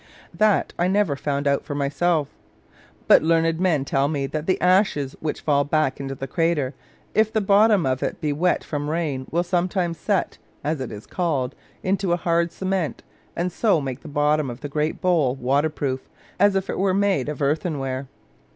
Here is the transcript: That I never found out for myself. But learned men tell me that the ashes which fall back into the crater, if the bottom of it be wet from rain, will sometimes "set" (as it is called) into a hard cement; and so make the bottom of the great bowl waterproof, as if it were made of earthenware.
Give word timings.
That 0.33 0.73
I 0.79 0.87
never 0.87 1.15
found 1.15 1.45
out 1.47 1.63
for 1.63 1.75
myself. 1.75 2.27
But 3.07 3.21
learned 3.21 3.59
men 3.59 3.85
tell 3.85 4.07
me 4.07 4.25
that 4.25 4.47
the 4.47 4.59
ashes 4.59 5.15
which 5.19 5.41
fall 5.41 5.63
back 5.63 5.99
into 5.99 6.15
the 6.15 6.25
crater, 6.25 6.73
if 7.13 7.31
the 7.31 7.39
bottom 7.39 7.85
of 7.85 8.01
it 8.01 8.19
be 8.19 8.33
wet 8.33 8.63
from 8.63 8.89
rain, 8.89 9.27
will 9.29 9.43
sometimes 9.43 9.99
"set" 9.99 10.39
(as 10.63 10.81
it 10.81 10.91
is 10.91 11.05
called) 11.05 11.53
into 11.83 12.13
a 12.13 12.17
hard 12.17 12.51
cement; 12.51 13.03
and 13.35 13.51
so 13.51 13.79
make 13.79 13.99
the 14.01 14.07
bottom 14.07 14.49
of 14.49 14.61
the 14.61 14.69
great 14.69 15.01
bowl 15.01 15.35
waterproof, 15.35 16.09
as 16.39 16.55
if 16.55 16.67
it 16.67 16.79
were 16.79 16.95
made 16.95 17.29
of 17.29 17.39
earthenware. 17.39 18.07